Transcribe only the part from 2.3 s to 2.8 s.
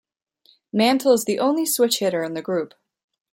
the group.